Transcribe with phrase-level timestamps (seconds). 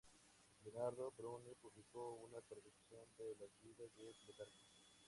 [0.63, 4.65] Leonardo Bruni publicó una traducción de las "Vidas" de Plutarco.